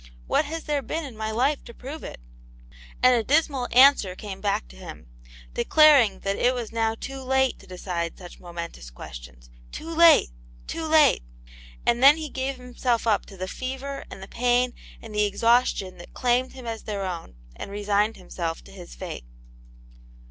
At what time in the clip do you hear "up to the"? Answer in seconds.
13.05-13.47